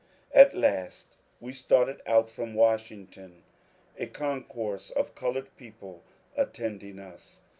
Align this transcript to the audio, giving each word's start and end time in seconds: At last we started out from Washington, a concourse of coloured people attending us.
At 0.33 0.57
last 0.57 1.15
we 1.39 1.51
started 1.53 2.01
out 2.07 2.27
from 2.27 2.55
Washington, 2.55 3.43
a 3.99 4.07
concourse 4.07 4.89
of 4.89 5.13
coloured 5.13 5.55
people 5.57 6.01
attending 6.35 6.97
us. 6.97 7.41